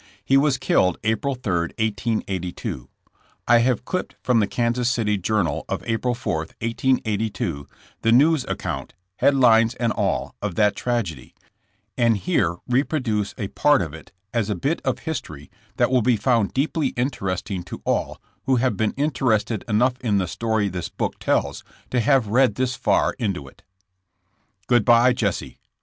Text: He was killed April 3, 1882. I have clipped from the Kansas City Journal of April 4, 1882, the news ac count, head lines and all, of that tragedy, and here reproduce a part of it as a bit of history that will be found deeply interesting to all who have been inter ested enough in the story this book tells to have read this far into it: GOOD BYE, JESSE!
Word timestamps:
He 0.25 0.35
was 0.35 0.57
killed 0.57 0.97
April 1.03 1.35
3, 1.35 1.53
1882. 1.77 2.89
I 3.47 3.59
have 3.59 3.85
clipped 3.85 4.15
from 4.23 4.39
the 4.39 4.47
Kansas 4.47 4.89
City 4.89 5.15
Journal 5.15 5.63
of 5.69 5.83
April 5.85 6.15
4, 6.15 6.37
1882, 6.37 7.67
the 8.01 8.11
news 8.11 8.43
ac 8.47 8.55
count, 8.55 8.93
head 9.17 9.35
lines 9.35 9.75
and 9.75 9.93
all, 9.93 10.33
of 10.41 10.55
that 10.55 10.75
tragedy, 10.75 11.35
and 11.95 12.17
here 12.17 12.57
reproduce 12.67 13.35
a 13.37 13.49
part 13.49 13.83
of 13.83 13.93
it 13.93 14.11
as 14.33 14.49
a 14.49 14.55
bit 14.55 14.81
of 14.83 14.97
history 14.97 15.51
that 15.77 15.91
will 15.91 16.01
be 16.01 16.17
found 16.17 16.51
deeply 16.55 16.87
interesting 16.97 17.61
to 17.61 17.83
all 17.85 18.19
who 18.47 18.55
have 18.55 18.75
been 18.75 18.95
inter 18.97 19.27
ested 19.27 19.61
enough 19.69 19.99
in 20.01 20.17
the 20.17 20.27
story 20.27 20.67
this 20.67 20.89
book 20.89 21.19
tells 21.19 21.63
to 21.91 21.99
have 21.99 22.25
read 22.25 22.55
this 22.55 22.75
far 22.75 23.13
into 23.19 23.47
it: 23.47 23.61
GOOD 24.65 24.83
BYE, 24.83 25.13
JESSE! 25.13 25.57